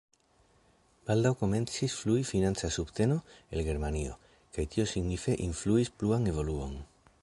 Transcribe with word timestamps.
Baldaŭ 1.09 1.31
komencis 1.41 1.97
flui 1.99 2.23
financa 2.31 2.71
subteno 2.79 3.19
el 3.57 3.63
Germanio 3.71 4.19
kaj 4.57 4.69
tio 4.77 4.91
signife 4.95 5.41
influis 5.49 5.97
pluan 6.01 6.31
evoluon. 6.35 6.79